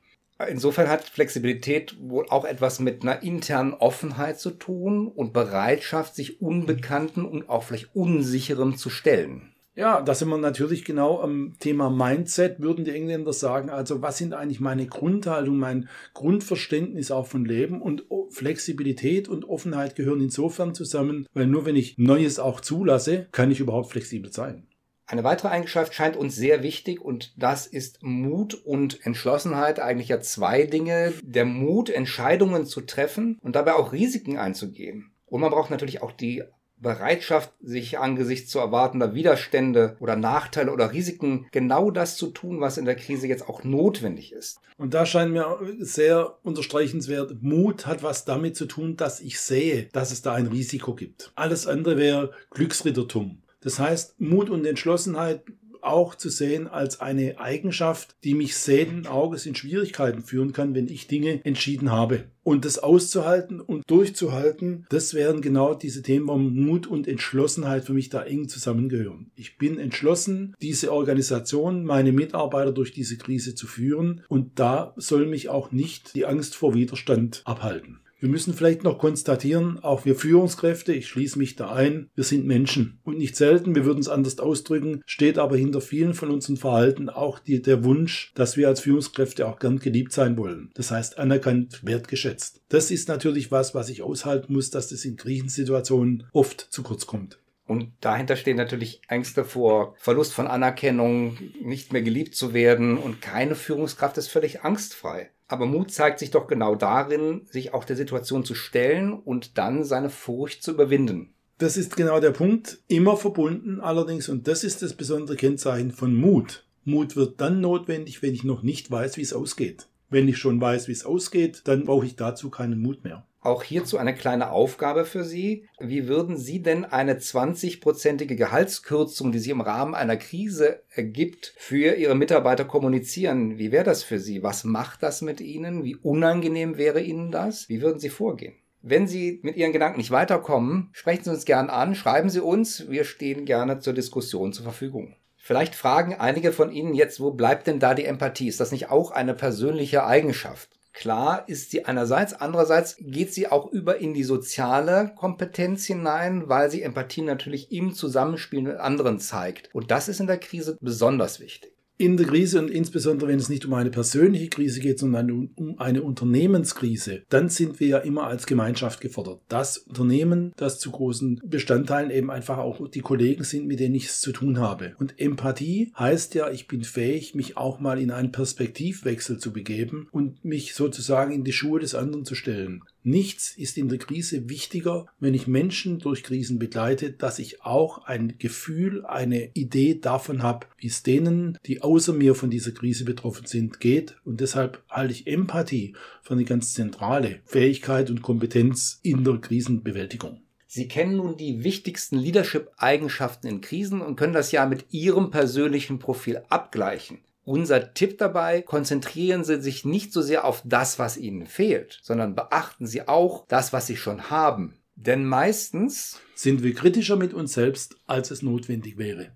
Insofern 0.48 0.88
hat 0.88 1.04
Flexibilität 1.04 1.96
wohl 2.00 2.26
auch 2.30 2.46
etwas 2.46 2.80
mit 2.80 3.02
einer 3.02 3.22
internen 3.22 3.74
Offenheit 3.74 4.40
zu 4.40 4.50
tun 4.50 5.06
und 5.06 5.34
Bereitschaft, 5.34 6.14
sich 6.14 6.40
Unbekannten 6.40 7.26
und 7.26 7.50
auch 7.50 7.64
vielleicht 7.64 7.94
Unsicherem 7.94 8.76
zu 8.76 8.88
stellen. 8.88 9.52
Ja, 9.76 10.02
da 10.02 10.14
sind 10.14 10.28
wir 10.28 10.36
natürlich 10.36 10.84
genau 10.84 11.20
am 11.20 11.56
Thema 11.60 11.90
Mindset, 11.90 12.60
würden 12.60 12.84
die 12.84 12.90
Engländer 12.90 13.32
sagen. 13.32 13.70
Also 13.70 14.02
was 14.02 14.18
sind 14.18 14.34
eigentlich 14.34 14.60
meine 14.60 14.86
Grundhaltung, 14.86 15.58
mein 15.58 15.88
Grundverständnis 16.12 17.10
auch 17.10 17.26
von 17.26 17.44
Leben 17.44 17.80
und 17.80 18.04
Flexibilität 18.30 19.28
und 19.28 19.48
Offenheit 19.48 19.94
gehören 19.94 20.20
insofern 20.20 20.74
zusammen, 20.74 21.26
weil 21.34 21.46
nur 21.46 21.66
wenn 21.66 21.76
ich 21.76 21.98
Neues 21.98 22.38
auch 22.38 22.60
zulasse, 22.60 23.28
kann 23.32 23.50
ich 23.50 23.60
überhaupt 23.60 23.90
flexibel 23.90 24.32
sein. 24.32 24.66
Eine 25.10 25.24
weitere 25.24 25.48
Eigenschaft 25.48 25.92
scheint 25.92 26.16
uns 26.16 26.36
sehr 26.36 26.62
wichtig 26.62 27.00
und 27.00 27.32
das 27.36 27.66
ist 27.66 28.00
Mut 28.00 28.54
und 28.54 29.04
Entschlossenheit. 29.04 29.80
Eigentlich 29.80 30.06
ja 30.06 30.20
zwei 30.20 30.66
Dinge. 30.66 31.12
Der 31.24 31.44
Mut, 31.44 31.90
Entscheidungen 31.90 32.64
zu 32.64 32.82
treffen 32.82 33.36
und 33.42 33.56
dabei 33.56 33.74
auch 33.74 33.92
Risiken 33.92 34.38
einzugehen. 34.38 35.10
Und 35.26 35.40
man 35.40 35.50
braucht 35.50 35.72
natürlich 35.72 36.00
auch 36.00 36.12
die 36.12 36.44
Bereitschaft, 36.76 37.52
sich 37.60 37.98
angesichts 37.98 38.50
zu 38.50 38.60
erwartender 38.60 39.12
Widerstände 39.12 39.96
oder 39.98 40.14
Nachteile 40.14 40.72
oder 40.72 40.92
Risiken 40.92 41.48
genau 41.50 41.90
das 41.90 42.16
zu 42.16 42.28
tun, 42.28 42.60
was 42.60 42.78
in 42.78 42.84
der 42.84 42.94
Krise 42.94 43.26
jetzt 43.26 43.48
auch 43.48 43.64
notwendig 43.64 44.32
ist. 44.32 44.60
Und 44.78 44.94
da 44.94 45.06
scheint 45.06 45.32
mir 45.32 45.58
sehr 45.80 46.38
unterstreichenswert, 46.44 47.42
Mut 47.42 47.84
hat 47.84 48.04
was 48.04 48.26
damit 48.26 48.54
zu 48.54 48.66
tun, 48.66 48.96
dass 48.96 49.18
ich 49.18 49.40
sehe, 49.40 49.88
dass 49.92 50.12
es 50.12 50.22
da 50.22 50.34
ein 50.34 50.46
Risiko 50.46 50.94
gibt. 50.94 51.32
Alles 51.34 51.66
andere 51.66 51.96
wäre 51.96 52.30
Glücksrittertum. 52.50 53.42
Das 53.60 53.78
heißt, 53.78 54.20
Mut 54.20 54.50
und 54.50 54.64
Entschlossenheit 54.66 55.42
auch 55.82 56.14
zu 56.14 56.28
sehen 56.28 56.68
als 56.68 57.00
eine 57.00 57.38
Eigenschaft, 57.38 58.16
die 58.24 58.34
mich 58.34 58.56
sehenden 58.56 59.06
Auges 59.06 59.46
in 59.46 59.54
Schwierigkeiten 59.54 60.22
führen 60.22 60.52
kann, 60.52 60.74
wenn 60.74 60.88
ich 60.88 61.06
Dinge 61.06 61.44
entschieden 61.44 61.90
habe. 61.90 62.24
Und 62.42 62.64
das 62.64 62.78
auszuhalten 62.78 63.60
und 63.60 63.88
durchzuhalten, 63.88 64.86
das 64.88 65.14
wären 65.14 65.40
genau 65.40 65.74
diese 65.74 66.02
Themen, 66.02 66.28
wo 66.28 66.36
Mut 66.36 66.86
und 66.86 67.06
Entschlossenheit 67.06 67.84
für 67.84 67.92
mich 67.92 68.08
da 68.08 68.22
eng 68.22 68.48
zusammengehören. 68.48 69.30
Ich 69.36 69.58
bin 69.58 69.78
entschlossen, 69.78 70.54
diese 70.60 70.92
Organisation, 70.92 71.84
meine 71.84 72.12
Mitarbeiter 72.12 72.72
durch 72.72 72.92
diese 72.92 73.18
Krise 73.18 73.54
zu 73.54 73.66
führen 73.66 74.22
und 74.28 74.58
da 74.58 74.94
soll 74.96 75.26
mich 75.26 75.48
auch 75.48 75.70
nicht 75.70 76.14
die 76.14 76.26
Angst 76.26 76.56
vor 76.56 76.74
Widerstand 76.74 77.42
abhalten. 77.44 78.00
Wir 78.20 78.28
müssen 78.28 78.52
vielleicht 78.52 78.84
noch 78.84 78.98
konstatieren, 78.98 79.78
auch 79.78 80.04
wir 80.04 80.14
Führungskräfte, 80.14 80.92
ich 80.92 81.08
schließe 81.08 81.38
mich 81.38 81.56
da 81.56 81.72
ein, 81.72 82.10
wir 82.14 82.24
sind 82.24 82.46
Menschen. 82.46 83.00
Und 83.02 83.16
nicht 83.16 83.34
selten, 83.34 83.74
wir 83.74 83.86
würden 83.86 84.00
es 84.00 84.08
anders 84.08 84.38
ausdrücken, 84.38 85.00
steht 85.06 85.38
aber 85.38 85.56
hinter 85.56 85.80
vielen 85.80 86.12
von 86.12 86.30
unseren 86.30 86.58
Verhalten 86.58 87.08
auch 87.08 87.38
die, 87.38 87.62
der 87.62 87.82
Wunsch, 87.82 88.32
dass 88.34 88.58
wir 88.58 88.68
als 88.68 88.80
Führungskräfte 88.80 89.48
auch 89.48 89.58
gern 89.58 89.78
geliebt 89.78 90.12
sein 90.12 90.36
wollen. 90.36 90.70
Das 90.74 90.90
heißt, 90.90 91.18
anerkannt, 91.18 91.80
wertgeschätzt. 91.82 92.60
Das 92.68 92.90
ist 92.90 93.08
natürlich 93.08 93.50
was, 93.50 93.74
was 93.74 93.88
ich 93.88 94.02
aushalten 94.02 94.52
muss, 94.52 94.68
dass 94.68 94.88
das 94.88 95.06
in 95.06 95.16
Krisensituationen 95.16 96.24
oft 96.32 96.60
zu 96.70 96.82
kurz 96.82 97.06
kommt. 97.06 97.38
Und 97.70 97.92
dahinter 98.00 98.34
stehen 98.34 98.56
natürlich 98.56 99.00
Ängste 99.06 99.44
vor 99.44 99.94
Verlust 99.96 100.34
von 100.34 100.48
Anerkennung, 100.48 101.38
nicht 101.62 101.92
mehr 101.92 102.02
geliebt 102.02 102.34
zu 102.34 102.52
werden 102.52 102.98
und 102.98 103.22
keine 103.22 103.54
Führungskraft 103.54 104.18
ist 104.18 104.26
völlig 104.26 104.62
angstfrei. 104.62 105.30
Aber 105.46 105.66
Mut 105.66 105.92
zeigt 105.92 106.18
sich 106.18 106.32
doch 106.32 106.48
genau 106.48 106.74
darin, 106.74 107.42
sich 107.48 107.72
auch 107.72 107.84
der 107.84 107.94
Situation 107.94 108.44
zu 108.44 108.56
stellen 108.56 109.12
und 109.12 109.56
dann 109.56 109.84
seine 109.84 110.10
Furcht 110.10 110.64
zu 110.64 110.72
überwinden. 110.72 111.32
Das 111.58 111.76
ist 111.76 111.94
genau 111.94 112.18
der 112.18 112.32
Punkt, 112.32 112.80
immer 112.88 113.16
verbunden 113.16 113.80
allerdings, 113.80 114.28
und 114.28 114.48
das 114.48 114.64
ist 114.64 114.82
das 114.82 114.94
besondere 114.94 115.36
Kennzeichen 115.36 115.92
von 115.92 116.12
Mut. 116.12 116.66
Mut 116.82 117.14
wird 117.14 117.40
dann 117.40 117.60
notwendig, 117.60 118.20
wenn 118.20 118.34
ich 118.34 118.42
noch 118.42 118.64
nicht 118.64 118.90
weiß, 118.90 119.16
wie 119.16 119.22
es 119.22 119.32
ausgeht. 119.32 119.86
Wenn 120.08 120.26
ich 120.26 120.38
schon 120.38 120.60
weiß, 120.60 120.88
wie 120.88 120.92
es 120.92 121.06
ausgeht, 121.06 121.62
dann 121.66 121.84
brauche 121.84 122.06
ich 122.06 122.16
dazu 122.16 122.50
keinen 122.50 122.80
Mut 122.80 123.04
mehr. 123.04 123.28
Auch 123.42 123.62
hierzu 123.62 123.96
eine 123.96 124.14
kleine 124.14 124.50
Aufgabe 124.50 125.06
für 125.06 125.24
Sie. 125.24 125.66
Wie 125.78 126.08
würden 126.08 126.36
Sie 126.36 126.60
denn 126.60 126.84
eine 126.84 127.14
20-prozentige 127.14 128.36
Gehaltskürzung, 128.36 129.32
die 129.32 129.38
sich 129.38 129.50
im 129.50 129.62
Rahmen 129.62 129.94
einer 129.94 130.18
Krise 130.18 130.82
ergibt, 130.90 131.54
für 131.56 131.94
Ihre 131.94 132.14
Mitarbeiter 132.14 132.66
kommunizieren? 132.66 133.56
Wie 133.58 133.72
wäre 133.72 133.84
das 133.84 134.02
für 134.02 134.18
Sie? 134.18 134.42
Was 134.42 134.64
macht 134.64 135.02
das 135.02 135.22
mit 135.22 135.40
Ihnen? 135.40 135.84
Wie 135.84 135.96
unangenehm 135.96 136.76
wäre 136.76 137.00
Ihnen 137.00 137.30
das? 137.30 137.68
Wie 137.70 137.80
würden 137.80 137.98
Sie 137.98 138.10
vorgehen? 138.10 138.56
Wenn 138.82 139.06
Sie 139.06 139.40
mit 139.42 139.56
Ihren 139.56 139.72
Gedanken 139.72 139.98
nicht 139.98 140.10
weiterkommen, 140.10 140.90
sprechen 140.92 141.24
Sie 141.24 141.30
uns 141.30 141.44
gern 141.46 141.70
an, 141.70 141.94
schreiben 141.94 142.28
Sie 142.28 142.40
uns. 142.40 142.90
Wir 142.90 143.04
stehen 143.04 143.46
gerne 143.46 143.78
zur 143.78 143.94
Diskussion 143.94 144.52
zur 144.52 144.64
Verfügung. 144.64 145.16
Vielleicht 145.36 145.74
fragen 145.74 146.14
einige 146.14 146.52
von 146.52 146.70
Ihnen 146.70 146.94
jetzt, 146.94 147.20
wo 147.20 147.30
bleibt 147.30 147.66
denn 147.66 147.80
da 147.80 147.94
die 147.94 148.04
Empathie? 148.04 148.48
Ist 148.48 148.60
das 148.60 148.72
nicht 148.72 148.90
auch 148.90 149.10
eine 149.10 149.34
persönliche 149.34 150.04
Eigenschaft? 150.04 150.79
Klar 151.00 151.48
ist 151.48 151.70
sie 151.70 151.86
einerseits, 151.86 152.34
andererseits 152.34 152.96
geht 153.00 153.32
sie 153.32 153.50
auch 153.50 153.72
über 153.72 154.02
in 154.02 154.12
die 154.12 154.22
soziale 154.22 155.14
Kompetenz 155.16 155.86
hinein, 155.86 156.50
weil 156.50 156.70
sie 156.70 156.82
Empathie 156.82 157.22
natürlich 157.22 157.72
im 157.72 157.94
Zusammenspiel 157.94 158.60
mit 158.60 158.76
anderen 158.76 159.18
zeigt. 159.18 159.74
Und 159.74 159.90
das 159.90 160.08
ist 160.08 160.20
in 160.20 160.26
der 160.26 160.36
Krise 160.36 160.76
besonders 160.78 161.40
wichtig 161.40 161.79
in 162.00 162.16
der 162.16 162.26
Krise 162.26 162.58
und 162.58 162.70
insbesondere 162.70 163.28
wenn 163.28 163.38
es 163.38 163.50
nicht 163.50 163.66
um 163.66 163.74
eine 163.74 163.90
persönliche 163.90 164.48
Krise 164.48 164.80
geht, 164.80 164.98
sondern 164.98 165.50
um 165.54 165.78
eine 165.78 166.02
Unternehmenskrise, 166.02 167.22
dann 167.28 167.50
sind 167.50 167.78
wir 167.78 167.88
ja 167.88 167.98
immer 167.98 168.24
als 168.24 168.46
Gemeinschaft 168.46 169.02
gefordert. 169.02 169.42
Das 169.48 169.76
Unternehmen, 169.76 170.52
das 170.56 170.78
zu 170.78 170.90
großen 170.90 171.42
Bestandteilen 171.44 172.10
eben 172.10 172.30
einfach 172.30 172.56
auch 172.56 172.88
die 172.88 173.02
Kollegen 173.02 173.44
sind, 173.44 173.66
mit 173.66 173.80
denen 173.80 173.94
ich 173.94 174.06
es 174.06 174.20
zu 174.22 174.32
tun 174.32 174.58
habe. 174.58 174.94
Und 174.98 175.20
Empathie 175.20 175.92
heißt 175.98 176.34
ja, 176.34 176.50
ich 176.50 176.66
bin 176.66 176.84
fähig, 176.84 177.34
mich 177.34 177.58
auch 177.58 177.80
mal 177.80 178.00
in 178.00 178.10
einen 178.10 178.32
Perspektivwechsel 178.32 179.36
zu 179.36 179.52
begeben 179.52 180.08
und 180.10 180.42
mich 180.42 180.74
sozusagen 180.74 181.32
in 181.32 181.44
die 181.44 181.52
Schuhe 181.52 181.80
des 181.80 181.94
anderen 181.94 182.24
zu 182.24 182.34
stellen. 182.34 182.82
Nichts 183.02 183.56
ist 183.56 183.78
in 183.78 183.88
der 183.88 183.98
Krise 183.98 184.50
wichtiger, 184.50 185.06
wenn 185.18 185.32
ich 185.32 185.46
Menschen 185.46 185.98
durch 185.98 186.22
Krisen 186.22 186.58
begleite, 186.58 187.12
dass 187.12 187.38
ich 187.38 187.62
auch 187.62 188.04
ein 188.04 188.34
Gefühl, 188.38 189.06
eine 189.06 189.50
Idee 189.54 189.98
davon 189.98 190.42
habe, 190.42 190.66
wie 190.76 190.88
es 190.88 191.02
denen, 191.02 191.58
die 191.64 191.80
außer 191.80 192.12
mir 192.12 192.34
von 192.34 192.50
dieser 192.50 192.72
Krise 192.72 193.04
betroffen 193.04 193.46
sind, 193.46 193.80
geht. 193.80 194.16
Und 194.24 194.40
deshalb 194.40 194.82
halte 194.90 195.12
ich 195.12 195.26
Empathie 195.26 195.94
für 196.22 196.34
eine 196.34 196.44
ganz 196.44 196.74
zentrale 196.74 197.40
Fähigkeit 197.46 198.10
und 198.10 198.20
Kompetenz 198.20 199.00
in 199.02 199.24
der 199.24 199.38
Krisenbewältigung. 199.38 200.42
Sie 200.66 200.86
kennen 200.86 201.16
nun 201.16 201.36
die 201.36 201.64
wichtigsten 201.64 202.16
Leadership-Eigenschaften 202.16 203.48
in 203.48 203.60
Krisen 203.60 204.02
und 204.02 204.16
können 204.16 204.34
das 204.34 204.52
ja 204.52 204.66
mit 204.66 204.92
Ihrem 204.92 205.30
persönlichen 205.30 205.98
Profil 205.98 206.42
abgleichen. 206.48 207.18
Unser 207.50 207.94
Tipp 207.94 208.16
dabei, 208.18 208.62
konzentrieren 208.62 209.42
Sie 209.42 209.60
sich 209.60 209.84
nicht 209.84 210.12
so 210.12 210.22
sehr 210.22 210.44
auf 210.44 210.62
das, 210.64 211.00
was 211.00 211.16
Ihnen 211.16 211.46
fehlt, 211.46 211.98
sondern 212.00 212.36
beachten 212.36 212.86
Sie 212.86 213.08
auch 213.08 213.44
das, 213.48 213.72
was 213.72 213.88
Sie 213.88 213.96
schon 213.96 214.30
haben. 214.30 214.78
Denn 214.94 215.24
meistens 215.24 216.20
sind 216.36 216.62
wir 216.62 216.72
kritischer 216.74 217.16
mit 217.16 217.34
uns 217.34 217.54
selbst, 217.54 217.96
als 218.06 218.30
es 218.30 218.42
notwendig 218.42 218.98
wäre. 218.98 219.32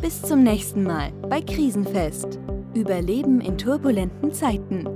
Bis 0.00 0.22
zum 0.22 0.44
nächsten 0.44 0.84
Mal 0.84 1.10
bei 1.28 1.40
Krisenfest. 1.40 2.38
Überleben 2.76 3.40
in 3.40 3.58
turbulenten 3.58 4.32
Zeiten. 4.32 4.86